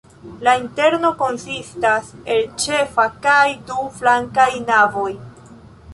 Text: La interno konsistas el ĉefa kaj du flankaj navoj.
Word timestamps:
La 0.45 0.53
interno 0.59 1.11
konsistas 1.19 2.09
el 2.37 2.41
ĉefa 2.63 3.07
kaj 3.27 3.45
du 3.69 3.77
flankaj 4.01 4.49
navoj. 4.71 5.09